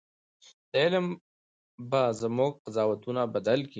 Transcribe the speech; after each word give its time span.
دا 0.71 0.77
علم 0.85 1.07
به 1.89 2.01
زموږ 2.21 2.51
قضاوتونه 2.65 3.21
بدل 3.35 3.59
کړي. 3.65 3.69